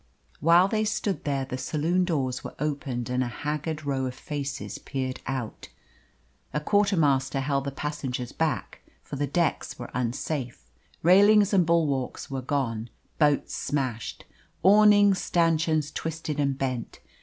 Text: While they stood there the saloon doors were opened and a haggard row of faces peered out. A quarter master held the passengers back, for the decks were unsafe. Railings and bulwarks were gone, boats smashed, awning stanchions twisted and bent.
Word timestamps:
While 0.39 0.67
they 0.67 0.83
stood 0.83 1.25
there 1.25 1.45
the 1.45 1.59
saloon 1.59 2.05
doors 2.05 2.43
were 2.43 2.55
opened 2.57 3.07
and 3.07 3.23
a 3.23 3.27
haggard 3.27 3.85
row 3.85 4.07
of 4.07 4.15
faces 4.15 4.79
peered 4.79 5.19
out. 5.27 5.69
A 6.55 6.59
quarter 6.59 6.97
master 6.97 7.39
held 7.39 7.65
the 7.65 7.71
passengers 7.71 8.31
back, 8.31 8.81
for 9.03 9.15
the 9.15 9.27
decks 9.27 9.77
were 9.77 9.91
unsafe. 9.93 10.65
Railings 11.03 11.53
and 11.53 11.67
bulwarks 11.67 12.31
were 12.31 12.41
gone, 12.41 12.89
boats 13.19 13.53
smashed, 13.53 14.25
awning 14.63 15.13
stanchions 15.13 15.91
twisted 15.91 16.39
and 16.39 16.57
bent. 16.57 16.99